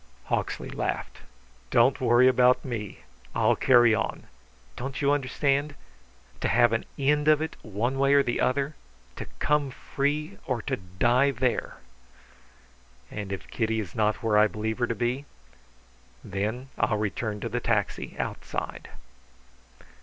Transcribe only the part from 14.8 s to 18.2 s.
to be?" "Then I'll return to the taxi